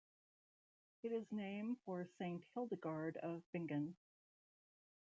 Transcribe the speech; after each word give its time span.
It 1.03 1.11
is 1.11 1.27
named 1.31 1.77
for 1.85 2.07
Saint 2.17 2.43
Hildegard 2.55 3.17
of 3.17 3.43
Bingen. 3.51 3.95